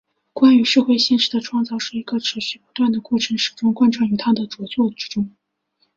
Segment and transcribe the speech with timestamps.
[0.33, 5.29] 关于社会现实的创造是一个持续不断的过程始终贯穿于他的着作之中。